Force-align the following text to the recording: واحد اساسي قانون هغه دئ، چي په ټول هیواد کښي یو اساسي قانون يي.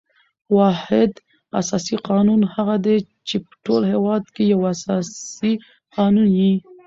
واحد 0.57 1.11
اساسي 1.61 1.95
قانون 2.09 2.41
هغه 2.53 2.75
دئ، 2.85 2.97
چي 3.27 3.35
په 3.45 3.53
ټول 3.65 3.81
هیواد 3.93 4.23
کښي 4.33 4.43
یو 4.53 4.61
اساسي 4.73 5.53
قانون 5.95 6.29
يي. 6.41 6.53